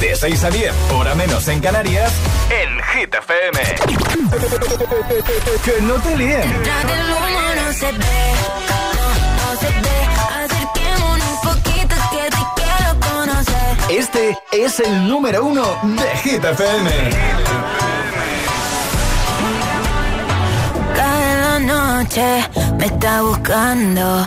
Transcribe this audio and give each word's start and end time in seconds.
De 0.00 0.14
6 0.16 0.44
a 0.44 0.50
10, 0.50 0.72
hora 0.92 1.14
menos 1.14 1.46
en 1.48 1.60
Canarias, 1.60 2.12
en 2.50 2.82
Hit 2.82 3.14
FM. 3.14 3.58
Que 5.64 5.80
no 5.82 5.94
te 5.94 6.16
líen. 6.16 6.40
Detrás 6.40 6.86
del 6.86 7.10
humo 7.10 7.28
no 7.56 7.72
se 7.72 7.92
ve, 7.92 8.34
no, 8.68 8.78
no 9.38 9.60
se 9.60 9.66
ve. 9.66 9.98
Acerquémonos 10.44 11.28
un 11.30 11.40
poquito 11.40 11.94
que 12.10 12.30
te 12.30 12.42
quiero 12.56 12.90
conocer. 13.00 13.76
Este 13.88 14.36
es 14.52 14.80
el 14.80 15.08
número 15.08 15.44
uno 15.44 15.64
de 15.82 16.16
Hit 16.18 16.44
FM. 16.44 16.90
Cada 20.96 21.58
noche 21.60 22.48
me 22.78 22.86
está 22.86 23.22
buscando. 23.22 24.26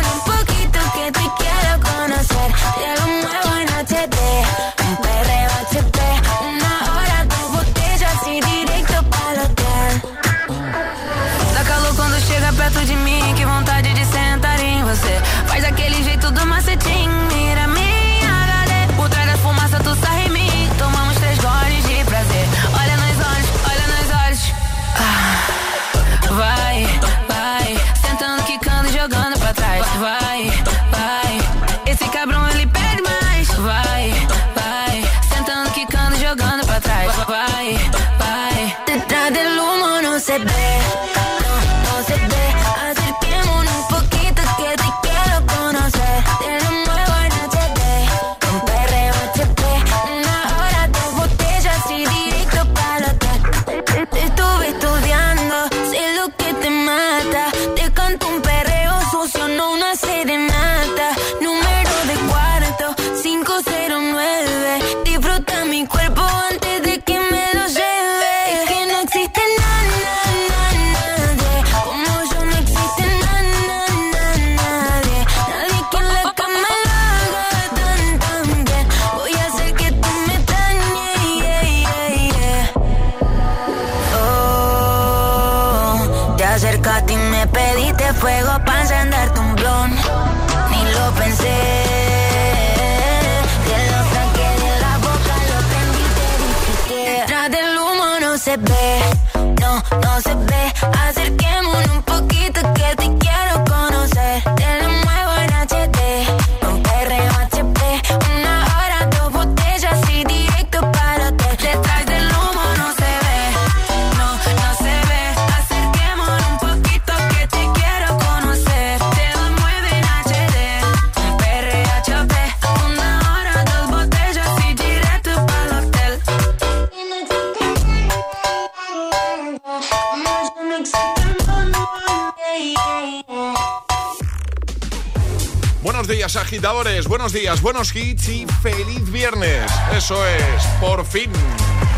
Buenos 135.91 136.07
días, 136.07 136.37
agitadores. 136.37 137.05
Buenos 137.05 137.33
días, 137.33 137.61
buenos 137.61 137.93
hits 137.93 138.29
y 138.29 138.45
feliz 138.63 139.11
viernes. 139.11 139.69
Eso 139.93 140.25
es, 140.25 140.63
por 140.79 141.05
fin. 141.05 141.29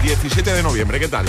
17 0.01 0.51
de 0.51 0.63
noviembre, 0.63 0.99
¿qué 0.99 1.07
tal? 1.07 1.27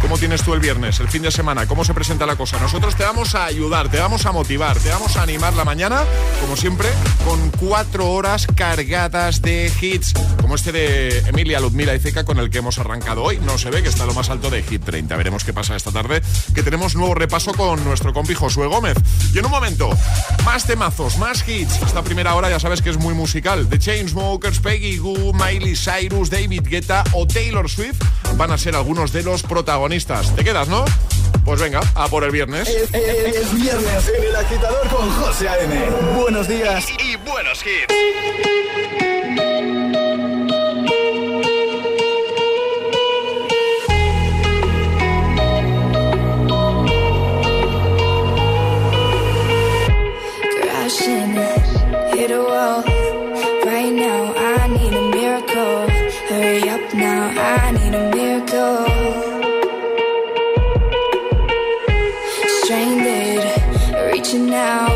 ¿Cómo 0.00 0.16
tienes 0.16 0.42
tú 0.42 0.54
el 0.54 0.60
viernes, 0.60 0.98
el 1.00 1.08
fin 1.08 1.22
de 1.22 1.30
semana? 1.30 1.66
¿Cómo 1.66 1.84
se 1.84 1.92
presenta 1.92 2.24
la 2.24 2.34
cosa? 2.34 2.58
Nosotros 2.58 2.96
te 2.96 3.04
vamos 3.04 3.34
a 3.34 3.44
ayudar, 3.44 3.90
te 3.90 3.98
vamos 3.98 4.24
a 4.24 4.32
motivar, 4.32 4.78
te 4.78 4.88
vamos 4.88 5.16
a 5.16 5.22
animar 5.22 5.52
la 5.54 5.64
mañana, 5.64 6.02
como 6.40 6.56
siempre, 6.56 6.88
con 7.24 7.50
cuatro 7.50 8.10
horas 8.10 8.46
cargadas 8.54 9.42
de 9.42 9.70
hits, 9.80 10.14
como 10.40 10.54
este 10.54 10.72
de 10.72 11.18
Emilia 11.28 11.60
Ludmila 11.60 11.94
y 11.94 12.00
Zeca 12.00 12.24
con 12.24 12.38
el 12.38 12.48
que 12.48 12.58
hemos 12.58 12.78
arrancado 12.78 13.22
hoy. 13.22 13.38
No 13.44 13.58
se 13.58 13.70
ve 13.70 13.82
que 13.82 13.90
está 13.90 14.06
lo 14.06 14.14
más 14.14 14.30
alto 14.30 14.48
de 14.48 14.62
Hit 14.62 14.84
30. 14.84 15.16
Veremos 15.16 15.44
qué 15.44 15.52
pasa 15.52 15.76
esta 15.76 15.92
tarde, 15.92 16.22
que 16.54 16.62
tenemos 16.62 16.96
nuevo 16.96 17.14
repaso 17.14 17.52
con 17.52 17.84
nuestro 17.84 18.14
compi 18.14 18.34
Josué 18.34 18.68
Gómez. 18.68 18.96
Y 19.34 19.38
en 19.38 19.44
un 19.44 19.50
momento, 19.50 19.90
más 20.44 20.64
temazos, 20.66 21.18
más 21.18 21.46
hits. 21.46 21.82
Esta 21.82 22.02
primera 22.02 22.34
hora 22.34 22.48
ya 22.48 22.58
sabes 22.58 22.80
que 22.80 22.90
es 22.90 22.96
muy 22.96 23.14
musical. 23.14 23.68
The 23.68 23.78
Chainsmokers, 23.78 24.60
Peggy 24.60 24.96
Goo, 24.96 25.34
Miley 25.34 25.76
Cyrus, 25.76 26.30
David 26.30 26.62
Guetta 26.68 27.04
o 27.12 27.26
Taylor 27.26 27.68
Swift 27.68 28.02
van 28.36 28.50
a 28.50 28.58
ser 28.58 28.74
algunos 28.74 29.12
de 29.12 29.22
los 29.22 29.42
protagonistas. 29.42 29.89
¿Te 29.90 30.44
quedas, 30.44 30.68
no? 30.68 30.84
Pues 31.44 31.60
venga, 31.60 31.80
a 31.96 32.06
por 32.06 32.22
el 32.22 32.30
viernes. 32.30 32.68
Es, 32.68 32.94
es- 32.94 33.34
es 33.36 33.54
viernes 33.54 34.08
en 34.16 34.22
el 34.24 34.36
agitador 34.36 34.86
con 34.88 35.10
José 35.10 35.48
A.M. 35.48 35.74
Buenos 36.16 36.46
días. 36.46 36.86
Y 37.04 37.16
buenos 37.16 37.60
hits. 37.66 37.92
you 64.32 64.38
now. 64.46 64.89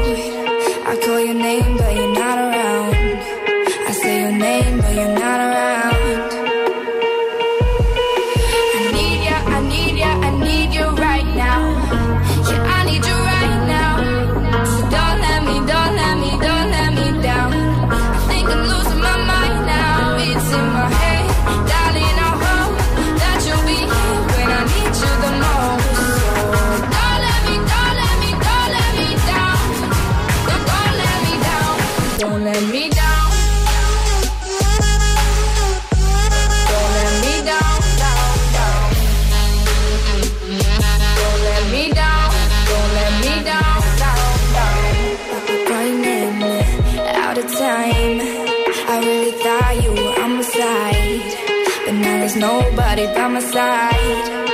nobody 52.45 53.07
by 53.15 53.29
my 53.29 53.41
side. 53.41 54.54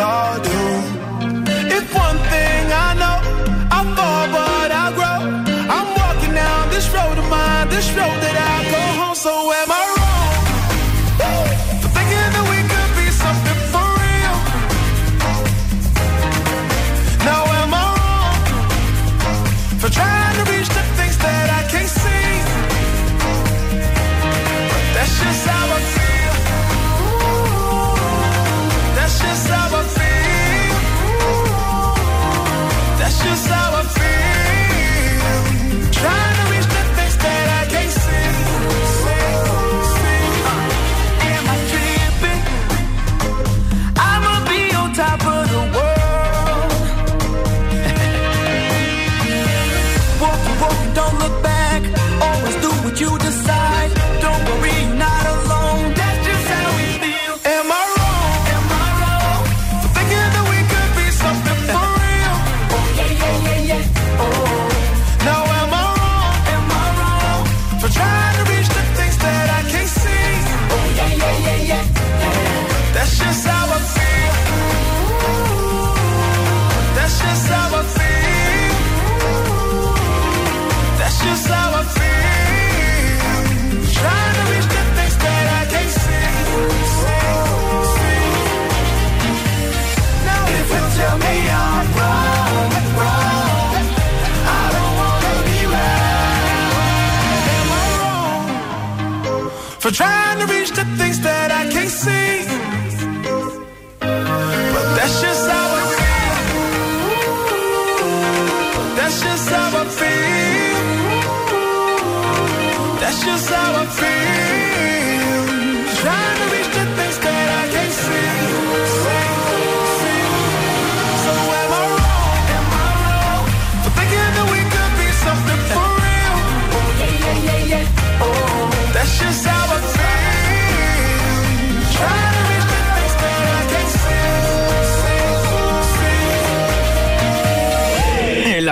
all 0.00 0.36
do. 0.40 0.60
If 1.76 1.86
one 1.94 2.18
thing 2.32 2.62
I 2.86 2.90
know, 3.00 3.18
I 3.78 3.80
fall 3.96 4.26
but 4.36 4.70
I 4.84 4.86
grow. 4.98 5.18
I'm 5.76 5.88
walking 6.00 6.34
down 6.34 6.70
this 6.70 6.88
road 6.96 7.16
of 7.18 7.28
mine, 7.28 7.68
this 7.68 7.88
road 7.98 8.18
that 8.24 8.36
I 8.52 8.56
go 8.74 8.82
home. 9.00 9.14
So 9.14 9.52
am 9.52 9.70
I? 9.70 9.79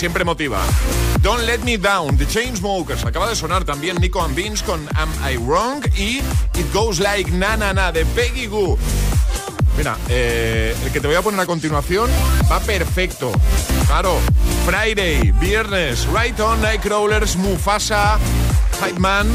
Siempre 0.00 0.24
motiva. 0.24 0.62
Don't 1.20 1.44
Let 1.44 1.58
Me 1.58 1.76
Down, 1.76 2.16
The 2.16 2.26
Chainsmokers. 2.26 3.04
Acaba 3.04 3.28
de 3.28 3.36
sonar 3.36 3.64
también 3.64 4.00
Nico 4.00 4.22
and 4.24 4.34
Vince 4.34 4.64
con 4.64 4.80
Am 4.94 5.10
I 5.30 5.36
Wrong 5.36 5.84
y 5.94 6.20
It 6.58 6.72
Goes 6.72 7.00
Like 7.00 7.30
Na 7.32 7.54
Na 7.58 7.74
Na 7.74 7.92
de 7.92 8.06
Peggy 8.06 8.46
Goo. 8.46 8.78
Mira, 9.76 9.98
eh, 10.08 10.74
el 10.82 10.90
que 10.90 11.00
te 11.00 11.06
voy 11.06 11.16
a 11.16 11.20
poner 11.20 11.38
a 11.38 11.44
continuación 11.44 12.08
va 12.50 12.60
perfecto. 12.60 13.30
Claro, 13.88 14.16
Friday, 14.64 15.32
viernes, 15.32 16.08
Right 16.14 16.40
On, 16.40 16.58
Nightcrawlers, 16.62 17.36
Mufasa, 17.36 18.18
Hype 18.82 18.98
Man. 18.98 19.28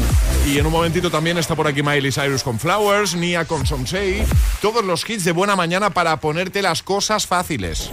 Y 0.48 0.58
en 0.58 0.66
un 0.66 0.72
momentito 0.72 1.12
también 1.12 1.38
está 1.38 1.54
por 1.54 1.68
aquí 1.68 1.84
Miley 1.84 2.10
Cyrus 2.10 2.42
con 2.42 2.58
Flowers, 2.58 3.14
Nia 3.14 3.44
con 3.44 3.64
Somsei. 3.66 4.26
Todos 4.60 4.84
los 4.84 5.08
hits 5.08 5.22
de 5.22 5.30
buena 5.30 5.54
mañana 5.54 5.90
para 5.90 6.18
ponerte 6.18 6.60
las 6.60 6.82
cosas 6.82 7.24
fáciles. 7.24 7.92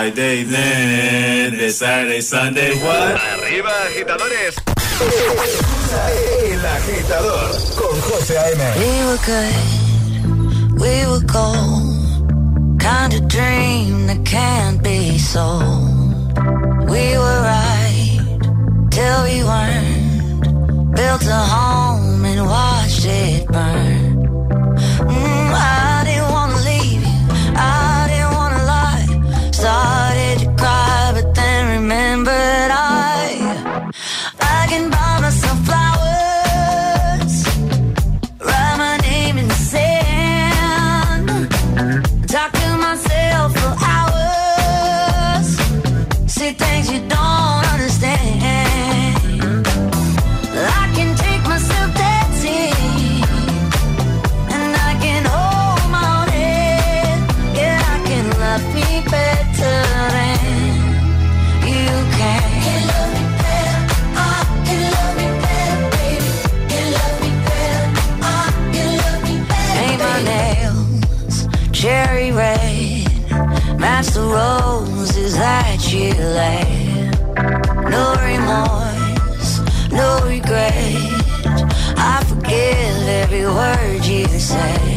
Friday 0.00 0.44
night, 0.44 1.58
the 1.58 1.68
Saturday, 1.68 2.22
Sunday, 2.22 2.72
what? 2.82 3.20
Arriba, 3.36 3.68
agitadores. 3.84 4.56
El 6.48 6.64
agitador 6.64 7.50
con 7.76 8.00
José 8.00 8.34
A.M. 8.38 8.60
We 8.80 8.92
were 9.08 9.20
good, 9.30 10.80
we 10.80 10.94
were 11.10 11.24
gold. 11.26 12.80
Kind 12.80 13.12
of 13.12 13.28
dream 13.28 14.06
that 14.06 14.24
can't 14.24 14.82
be 14.82 15.18
sold. 15.18 16.32
We 16.88 17.04
were 17.22 17.40
right 17.52 18.20
till 18.90 19.22
we 19.28 19.44
weren't. 19.44 20.96
Built 20.96 21.26
a 21.26 21.42
home 21.54 22.24
and 22.24 22.46
watched 22.46 23.04
it 23.04 23.46
burn. 23.48 23.99
delay. 76.20 77.10
No 77.94 78.04
remorse, 78.28 79.52
no 79.90 80.08
regret. 80.26 80.94
I 81.96 82.22
forgive 82.28 83.08
every 83.22 83.46
word 83.46 84.04
you 84.04 84.26
say. 84.38 84.89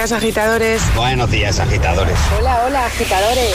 Días, 0.00 0.12
agitadores. 0.12 0.82
Buenos 0.94 1.30
días, 1.30 1.60
agitadores. 1.60 2.16
Hola, 2.38 2.62
hola, 2.64 2.86
agitadores. 2.86 3.54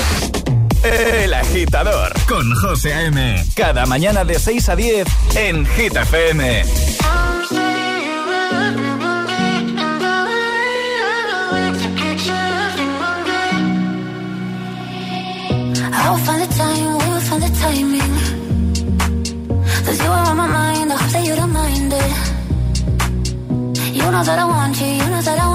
El 0.84 1.34
agitador 1.34 2.14
con 2.28 2.54
José 2.54 2.94
A.M. 2.94 3.44
Cada 3.56 3.88
mañana 3.88 4.24
de 4.24 4.38
6 4.38 4.70
a 4.70 4.76
10 4.76 5.08
en 5.34 5.66
Hit 5.66 5.96
FM. 5.96 6.64
I'll 15.98 16.18
find 16.20 16.42
the 16.42 16.48
time, 16.56 16.98
we'll 16.98 17.22
find 17.22 17.42
the 17.42 17.50
timing. 17.60 18.14
Cause 19.84 19.98
you 19.98 20.12
are 20.12 20.30
on 20.30 20.38
my 20.38 20.46
mind, 20.46 20.92
I 20.92 20.96
hope 20.96 21.12
that 21.12 21.26
you 21.26 21.36
don't 21.36 21.52
mind 21.52 21.92
it. 21.92 22.36
You 23.96 24.12
know 24.12 24.24
that 24.24 24.38
I 24.38 24.46
want 24.46 24.80
you, 24.80 24.88
you 24.88 25.10
know 25.10 25.22
that 25.24 25.40
I 25.40 25.48
want 25.48 25.55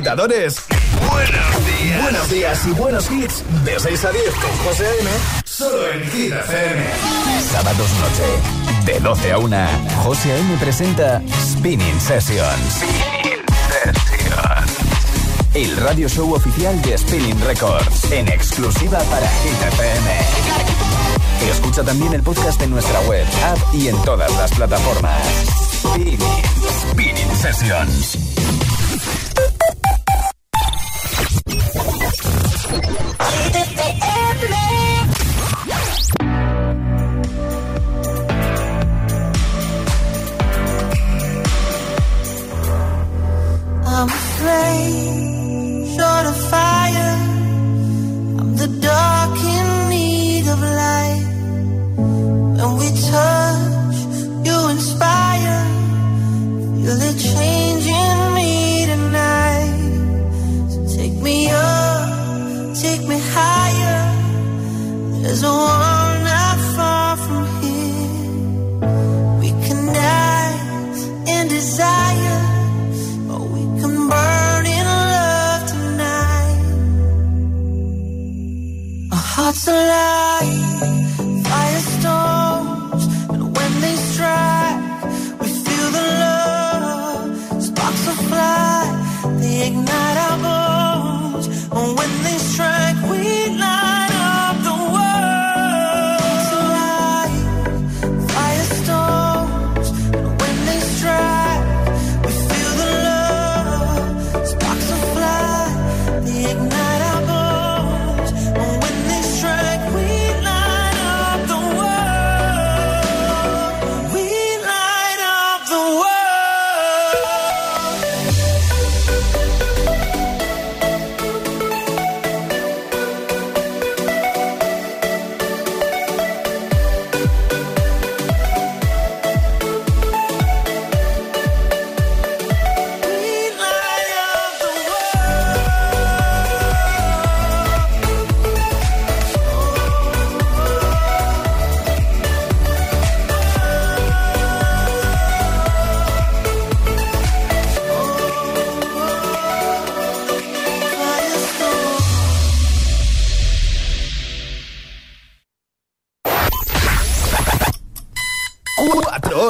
agitadores. 0.00 0.56
Buenos 1.10 1.66
días. 1.66 2.02
Buenos 2.02 2.30
días 2.30 2.66
y 2.66 2.70
buenos 2.70 3.10
hits. 3.10 3.44
De 3.64 3.78
6 3.78 4.04
a 4.06 4.10
10 4.10 4.24
con 4.30 4.50
José 4.64 4.86
A.M. 4.86 5.10
Solo 5.44 5.92
en 5.92 6.10
Hit 6.10 6.32
FM. 6.32 6.86
Sábados 7.52 7.90
noche. 8.00 8.92
De 8.92 9.00
12 9.00 9.32
a 9.32 9.38
1. 9.38 9.56
José 10.02 10.32
A.M. 10.32 10.56
presenta 10.58 11.22
Spinning 11.52 12.00
Sessions. 12.00 12.74
Spinning 12.76 13.44
Sessions. 13.68 14.78
El 15.52 15.76
radio 15.76 16.08
show 16.08 16.32
oficial 16.32 16.80
de 16.80 16.96
Spinning 16.96 17.38
Records. 17.42 18.10
En 18.10 18.26
exclusiva 18.28 19.00
para 19.00 19.28
Hit 19.28 19.62
FM. 19.74 21.50
Escucha 21.50 21.82
también 21.84 22.14
el 22.14 22.22
podcast 22.22 22.60
en 22.62 22.70
nuestra 22.70 23.00
web, 23.00 23.26
app 23.44 23.74
y 23.74 23.88
en 23.88 24.02
todas 24.02 24.34
las 24.38 24.50
plataformas. 24.52 25.26
Spinning. 25.82 26.18
Spinning 26.90 27.36
Sessions. 27.36 28.19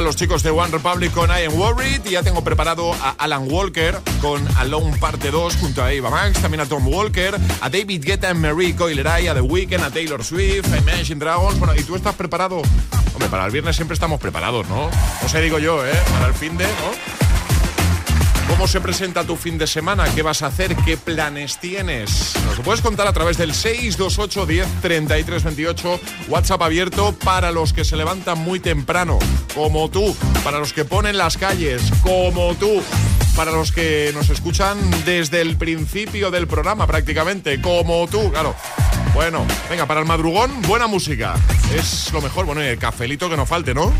los 0.00 0.16
chicos 0.16 0.42
de 0.42 0.50
One 0.50 0.70
Republic 0.70 1.12
con 1.12 1.28
I 1.30 1.44
Am 1.44 1.54
Worried 1.54 2.00
y 2.06 2.10
ya 2.10 2.22
tengo 2.22 2.42
preparado 2.42 2.94
a 2.94 3.10
Alan 3.18 3.50
Walker 3.50 3.98
con 4.20 4.46
Alone 4.56 4.96
Parte 4.98 5.30
2 5.30 5.56
junto 5.56 5.82
a 5.82 5.92
Eva 5.92 6.08
Max, 6.08 6.40
también 6.40 6.60
a 6.60 6.66
Tom 6.66 6.88
Walker, 6.88 7.36
a 7.60 7.68
David 7.68 8.02
Guetta 8.04 8.32
Marie 8.32 8.74
Coileray, 8.74 9.28
a 9.28 9.34
The 9.34 9.42
Weeknd, 9.42 9.82
a 9.82 9.90
Taylor 9.90 10.24
Swift, 10.24 10.72
a 10.72 10.78
Imagine 10.78 11.20
Dragons. 11.20 11.58
Bueno, 11.58 11.74
¿y 11.76 11.82
tú 11.82 11.94
estás 11.94 12.14
preparado? 12.14 12.62
Hombre, 13.12 13.28
para 13.28 13.44
el 13.44 13.52
viernes 13.52 13.76
siempre 13.76 13.94
estamos 13.94 14.18
preparados, 14.18 14.66
¿no? 14.68 14.88
O 15.24 15.28
sea, 15.28 15.40
digo 15.40 15.58
yo, 15.58 15.86
¿eh? 15.86 15.92
Para 16.12 16.26
el 16.28 16.34
fin 16.34 16.56
de, 16.56 16.64
¿no? 16.64 17.11
¿Cómo 18.62 18.70
se 18.70 18.80
presenta 18.80 19.24
tu 19.24 19.34
fin 19.34 19.58
de 19.58 19.66
semana? 19.66 20.04
¿Qué 20.14 20.22
vas 20.22 20.42
a 20.42 20.46
hacer? 20.46 20.76
¿Qué 20.76 20.96
planes 20.96 21.58
tienes? 21.58 22.32
Nos 22.46 22.58
lo 22.58 22.62
puedes 22.62 22.80
contar 22.80 23.08
a 23.08 23.12
través 23.12 23.36
del 23.36 23.54
628 23.54 24.46
10 24.46 24.68
33 24.80 25.42
28, 25.42 26.00
WhatsApp 26.28 26.62
abierto 26.62 27.12
para 27.24 27.50
los 27.50 27.72
que 27.72 27.84
se 27.84 27.96
levantan 27.96 28.38
muy 28.38 28.60
temprano, 28.60 29.18
como 29.56 29.90
tú, 29.90 30.16
para 30.44 30.60
los 30.60 30.72
que 30.72 30.84
ponen 30.84 31.18
las 31.18 31.38
calles, 31.38 31.82
como 32.04 32.54
tú, 32.54 32.80
para 33.34 33.50
los 33.50 33.72
que 33.72 34.12
nos 34.14 34.30
escuchan 34.30 34.78
desde 35.04 35.40
el 35.40 35.56
principio 35.56 36.30
del 36.30 36.46
programa 36.46 36.86
prácticamente, 36.86 37.60
como 37.60 38.06
tú, 38.06 38.30
claro. 38.30 38.54
Bueno, 39.12 39.44
venga, 39.70 39.86
para 39.86 39.98
el 39.98 40.06
madrugón, 40.06 40.62
buena 40.62 40.86
música. 40.86 41.34
Es 41.74 42.12
lo 42.12 42.20
mejor, 42.20 42.46
bueno, 42.46 42.60
el 42.60 42.78
cafelito 42.78 43.28
que 43.28 43.36
no 43.36 43.44
falte, 43.44 43.74
¿no? 43.74 43.92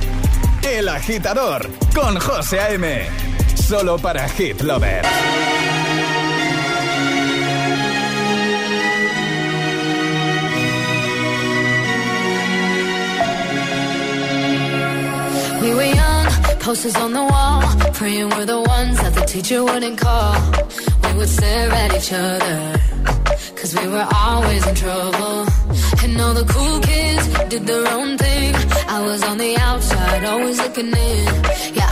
El 0.62 0.88
agitador 0.88 1.68
con 1.92 2.20
José 2.20 2.60
A.M. 2.60 3.31
Solo 3.72 3.96
para 3.96 4.28
Hit 4.28 4.62
Lover. 4.64 5.00
We 15.62 15.72
were 15.72 15.84
young, 15.84 16.26
posters 16.60 16.94
on 16.96 17.14
the 17.14 17.22
wall, 17.22 17.62
praying 17.94 18.28
we're 18.28 18.44
the 18.44 18.60
ones 18.60 18.98
that 19.00 19.14
the 19.14 19.24
teacher 19.24 19.64
wouldn't 19.64 19.98
call. 19.98 20.34
We 21.04 21.16
would 21.16 21.30
stare 21.30 21.70
at 21.70 21.94
each 21.94 22.12
other, 22.12 22.78
cause 23.56 23.74
we 23.74 23.88
were 23.88 24.06
always 24.14 24.66
in 24.66 24.74
trouble. 24.74 25.46
And 26.02 26.20
all 26.20 26.34
the 26.34 26.44
cool 26.44 26.78
kids 26.80 27.26
did 27.48 27.66
their 27.66 27.88
own 27.88 28.18
thing. 28.18 28.54
I 28.86 29.00
was 29.00 29.22
on 29.22 29.38
the 29.38 29.56
outside, 29.56 30.26
always 30.26 30.58
looking 30.58 30.94
in. 30.94 31.91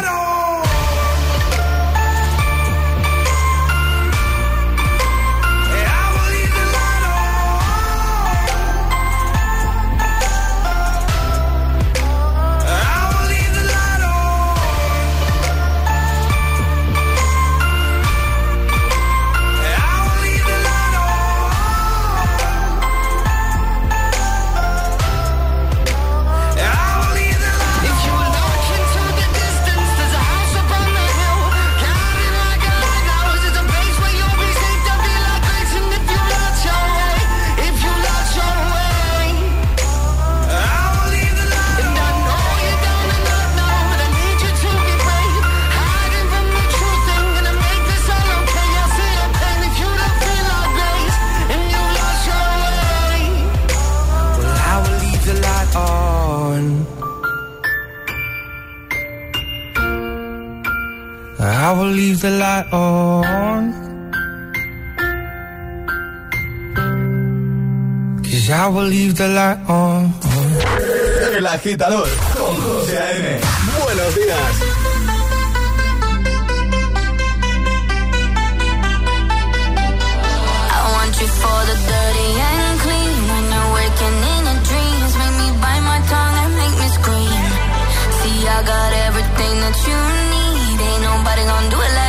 on. 61.71 61.91
the 62.21 62.29
light 62.29 62.67
on. 62.73 63.63
Cause 68.23 68.49
I 68.49 68.67
will 68.67 68.87
leave 68.87 69.15
the 69.15 69.27
light 69.27 69.59
on. 69.69 70.13
El 71.37 71.47
agitador 71.47 72.07
con 72.35 72.55
José 72.61 72.97
A.M. 72.97 73.39
Buenos 73.83 74.15
días. 74.15 74.53
I 80.75 80.81
want 80.95 81.13
you 81.21 81.27
for 81.41 81.59
the 81.69 81.77
dirty 81.89 82.29
and 82.49 82.79
clean. 82.83 83.17
When 83.31 83.45
you're 83.53 83.71
waking 83.79 84.17
in 84.33 84.41
your 84.49 84.59
dreams, 84.69 85.11
make 85.21 85.35
me 85.41 85.47
bite 85.63 85.83
my 85.91 85.99
tongue 86.11 86.37
and 86.43 86.53
make 86.61 86.75
me 86.81 86.87
scream. 86.97 87.43
See, 88.19 88.39
I 88.47 88.59
got 88.71 88.91
everything 89.07 89.55
that 89.63 89.77
you 89.87 89.99
need. 90.25 90.30
Ain't 91.41 91.49
nobody 91.49 91.69
gonna 91.69 91.75
do 91.75 91.81
it 91.81 92.00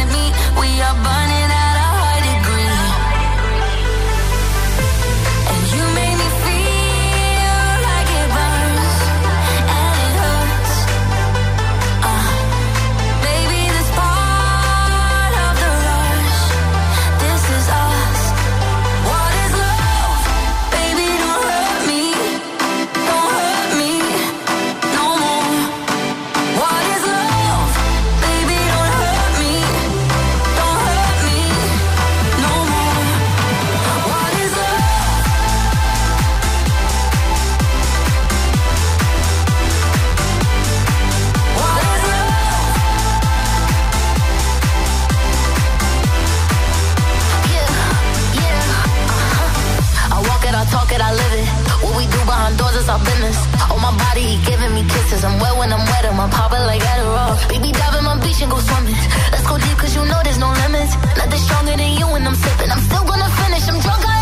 my 53.82 53.90
body, 53.98 54.22
he 54.22 54.36
giving 54.46 54.72
me 54.74 54.82
kisses. 54.86 55.24
I'm 55.24 55.38
wet 55.40 55.54
when 55.58 55.72
I'm 55.72 55.84
wet, 55.90 56.04
I'm 56.06 56.30
popping 56.30 56.64
like 56.70 56.82
Adderall. 56.82 57.34
Baby, 57.48 57.72
dive 57.72 57.98
in 57.98 58.04
my 58.04 58.16
beach 58.22 58.40
and 58.40 58.50
go 58.50 58.58
swimming. 58.58 58.94
Let's 59.32 59.46
go 59.46 59.58
deep, 59.58 59.76
cause 59.76 59.94
you 59.94 60.04
know 60.06 60.20
there's 60.22 60.38
no 60.38 60.50
limits. 60.62 60.94
Nothing 61.18 61.42
stronger 61.46 61.76
than 61.76 61.92
you 61.98 62.06
when 62.06 62.26
I'm 62.26 62.34
sipping. 62.34 62.70
I'm 62.70 62.82
still 62.88 63.04
gonna 63.04 63.30
finish, 63.42 63.68
I'm 63.68 63.78
drunk, 63.80 64.04
I 64.06 64.21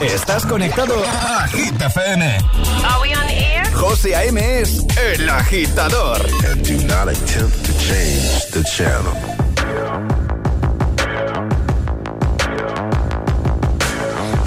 Estás 0.00 0.44
conectado 0.44 0.94
a 1.06 1.48
Hit 1.48 1.80
FM. 1.80 2.22
Are 2.22 3.00
we 3.02 3.14
on 3.14 3.28
air? 3.30 3.64
José 3.72 4.14
A.M. 4.14 4.38
es 4.60 4.84
El 4.98 5.28
Agitador. 5.30 6.20
And 6.50 6.62
do 6.62 6.76
not 6.86 7.08
attempt 7.08 7.64
to 7.64 7.72
change 7.78 8.44
the 8.50 8.62
channel. 8.64 9.14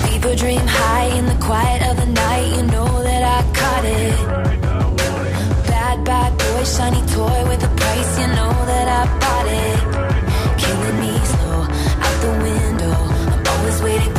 People 0.08 0.36
dream 0.36 0.62
high 0.68 1.18
in 1.18 1.26
the 1.26 1.38
quiet 1.44 1.82
of 1.90 1.98
the 1.98 2.06
night. 2.06 2.56
You 2.56 2.64
know 2.68 3.02
that 3.02 3.24
I 3.24 3.42
caught 3.60 3.86
it. 3.86 5.68
Bad, 5.68 6.04
bad 6.06 6.38
boy, 6.38 6.64
shiny 6.64 7.02
toy 7.08 7.50
with 7.50 7.64
a 7.64 7.76
price. 7.76 8.20
You 8.20 8.28
know 8.28 8.54
that 8.72 8.88
I 8.88 9.06
bought 9.18 9.48
it. 9.48 10.60
Killing 10.60 11.00
me 11.00 11.18
slow 11.26 11.62
out 12.06 12.22
the 12.22 12.34
window. 12.44 12.94
I'm 13.34 13.48
always 13.48 13.82
waiting 13.82 14.14
for 14.14 14.14
you 14.14 14.19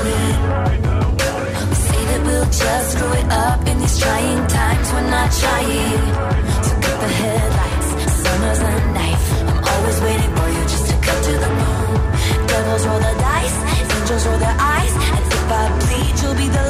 Say 0.00 0.08
that 2.08 2.22
we'll 2.24 2.44
just 2.46 2.96
grow 2.96 3.12
it 3.12 3.28
up 3.30 3.60
in 3.66 3.78
these 3.80 3.98
trying 4.00 4.46
times. 4.46 4.92
We're 4.92 5.10
not 5.10 5.30
trying. 5.30 6.00
So 6.64 6.72
cut 6.84 6.96
the 7.04 7.08
headlights, 7.20 7.88
summer's 8.22 8.60
a 8.60 8.72
knife. 8.96 9.26
I'm 9.48 9.60
always 9.72 10.00
waiting 10.00 10.32
for 10.36 10.48
you 10.48 10.62
just 10.72 10.86
to 10.88 10.96
to 10.96 11.32
the. 11.44 11.50
Devils 12.48 12.86
roll 12.86 12.98
the 12.98 13.14
dice, 13.28 13.56
angels 14.00 14.26
roll 14.26 14.38
their 14.38 14.56
eyes. 14.58 14.94
And 14.94 15.24
if 15.36 15.52
I 15.52 15.62
bleed, 15.80 16.14
you'll 16.22 16.34
be 16.34 16.48
the 16.48 16.69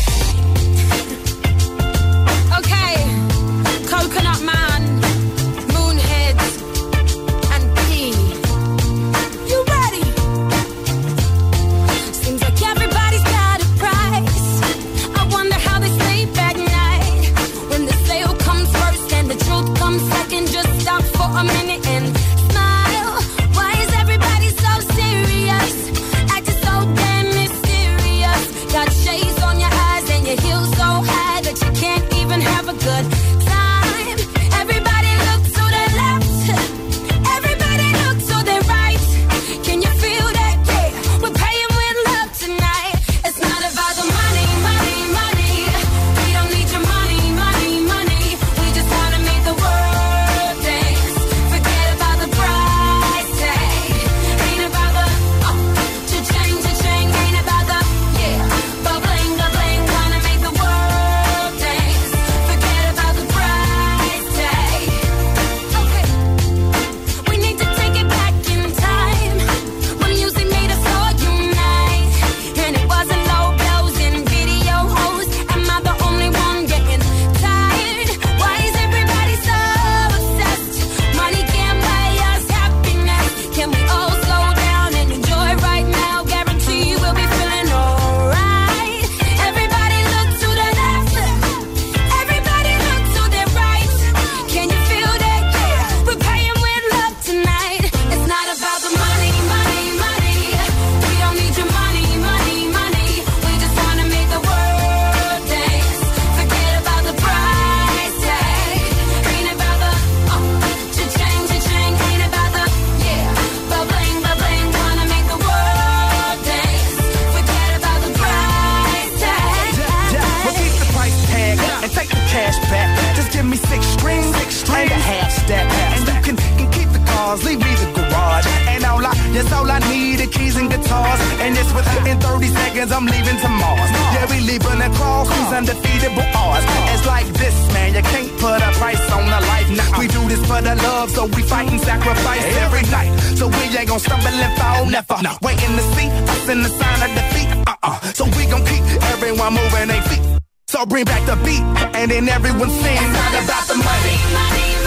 in 146.51 146.63
the 146.63 146.69
sign 146.69 147.01
of 147.09 147.11
defeat. 147.15 147.49
Uh-uh. 147.65 147.99
So 148.13 148.25
we 148.25 148.45
gon' 148.45 148.65
keep 148.65 148.83
everyone 149.13 149.53
moving 149.53 149.87
their 149.87 150.01
feet. 150.03 150.23
So 150.67 150.85
bring 150.85 151.05
back 151.05 151.25
the 151.25 151.37
beat, 151.45 151.63
and 151.95 152.11
then 152.11 152.27
everyone 152.29 152.69
sing. 152.69 152.99
It's 152.99 153.13
not 153.13 153.43
about 153.43 153.67
the 153.67 153.75
money. 153.75 154.17
money. 154.33 154.80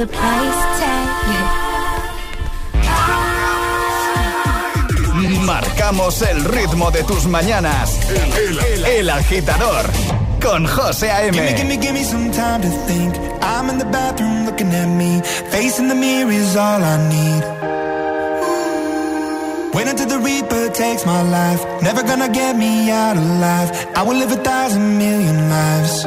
another 0.00 0.06
place 0.06 0.62
tag. 0.80 1.08
Marcamos 5.44 6.22
el 6.22 6.44
ritmo 6.44 6.90
de 6.90 7.02
tus 7.04 7.26
mañanas. 7.26 7.98
El, 8.86 9.10
agitador 9.10 9.84
con 10.40 10.66
José 10.66 11.10
A.M. 11.10 11.32
Give 11.32 11.64
me, 11.66 11.76
give 11.76 11.92
me, 11.92 12.00
give 12.00 12.04
some 12.04 12.30
time 12.30 12.62
to 12.62 12.68
think. 12.86 13.14
I'm 13.42 13.68
in 13.68 13.78
the 13.78 13.84
bathroom 13.86 14.46
looking 14.46 14.72
at 14.72 14.88
me. 14.88 15.20
Facing 15.50 15.88
the 15.88 15.94
mirror 15.94 16.30
is 16.30 16.56
all 16.56 16.82
I 16.82 16.96
need. 17.08 17.44
Wait 19.74 19.86
until 19.86 20.06
the 20.06 20.18
Reaper 20.18 20.70
takes 20.72 21.04
my 21.04 21.22
life. 21.22 21.64
Never 21.82 22.02
gonna 22.02 22.28
get 22.28 22.56
me 22.56 22.90
out 22.90 23.16
alive. 23.16 23.70
I 23.94 24.02
will 24.02 24.16
live 24.16 24.32
a 24.32 24.42
thousand 24.42 24.98
million 24.98 25.48
lives. 25.50 26.06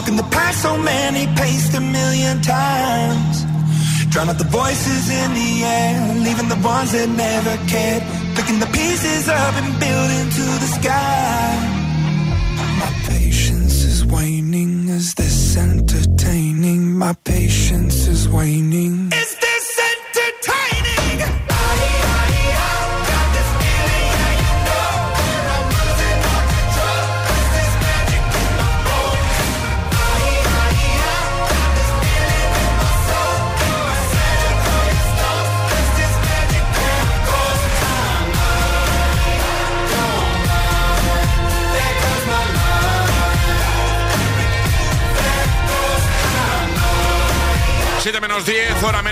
walking 0.00 0.16
the 0.16 0.22
path 0.22 0.39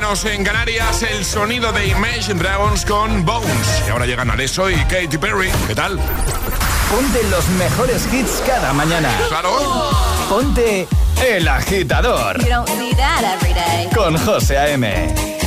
en 0.08 0.42
Canarias, 0.42 1.02
el 1.02 1.22
sonido 1.22 1.70
de 1.70 1.88
Image 1.88 2.32
Dragons 2.32 2.86
con 2.86 3.26
Bones. 3.26 3.82
Y 3.86 3.90
ahora 3.90 4.06
llegan 4.06 4.30
Alesso 4.30 4.70
y 4.70 4.76
Katy 4.84 5.18
Perry. 5.18 5.50
¿Qué 5.66 5.74
tal? 5.74 5.98
Ponte 6.90 7.22
los 7.24 7.46
mejores 7.50 8.08
hits 8.10 8.42
cada 8.46 8.72
mañana. 8.72 9.10
Claro. 9.28 9.90
Ponte 10.30 10.88
El 11.22 11.46
Agitador. 11.46 12.42
You 12.42 12.48
don't 12.48 12.68
see 12.70 12.94
that 12.94 13.22
every 13.22 13.52
day. 13.52 13.90
Con 13.94 14.16
José 14.16 14.56
A.M. 14.56 15.37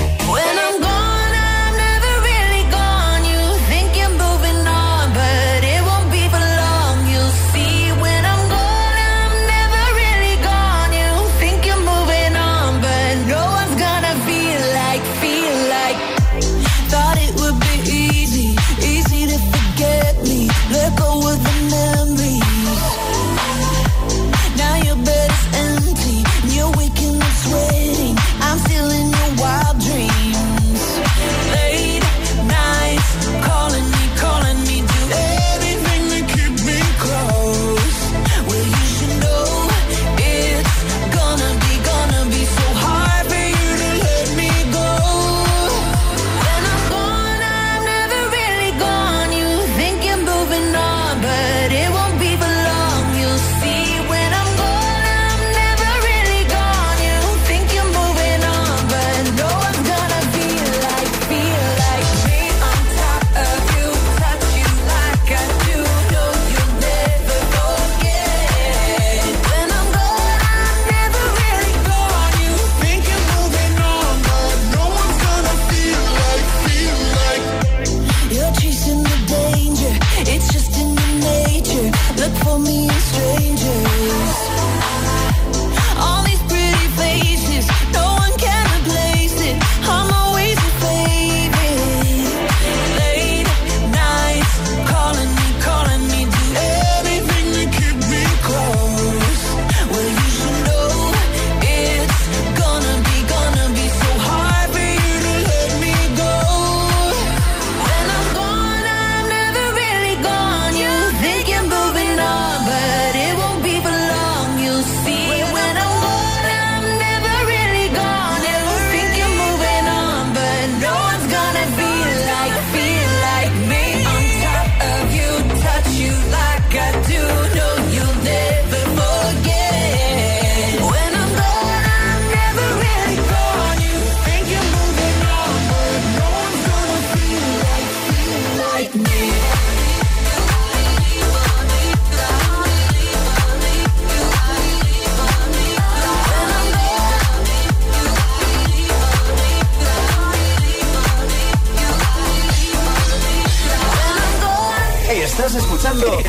escuchando 155.82 156.20
el, 156.20 156.26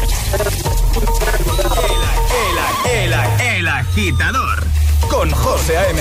el, 2.90 3.12
el, 3.12 3.58
el 3.58 3.68
agitador 3.68 4.64
con 5.10 5.30
José 5.30 5.76
A.M. 5.76 6.00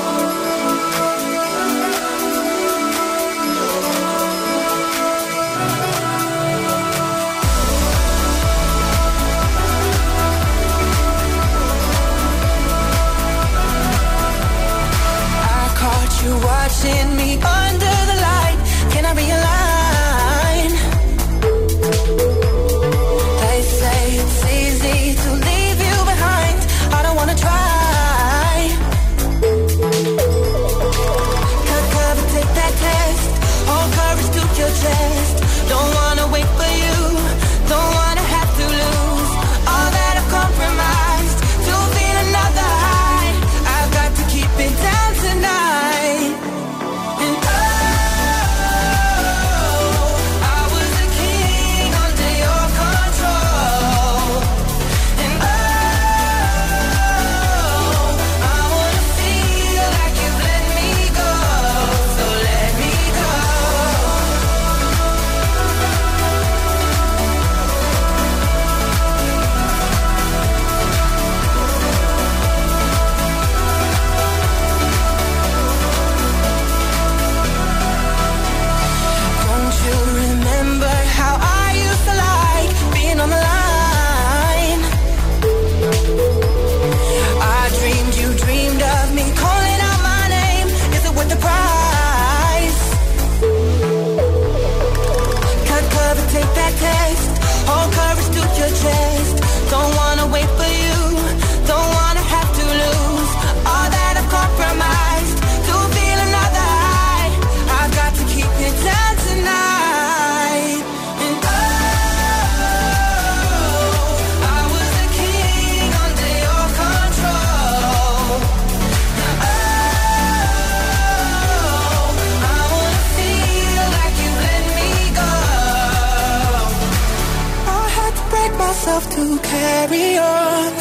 carry 129.81 130.17
on. 130.17 130.73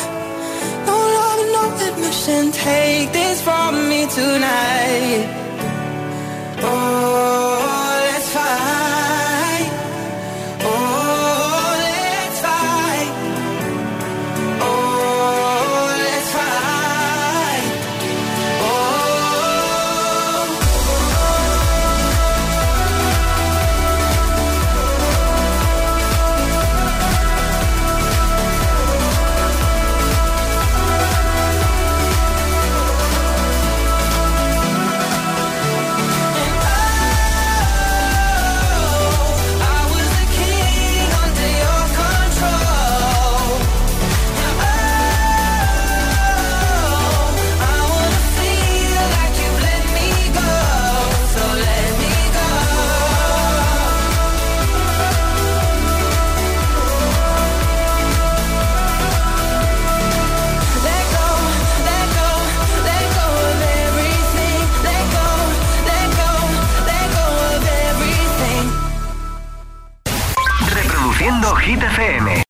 No 0.86 0.96
love, 1.16 1.42
no 1.56 1.64
admission. 1.88 2.52
Take 2.52 3.12
this 3.12 3.40
from 3.42 3.88
me 3.88 4.06
tonight. 4.06 5.39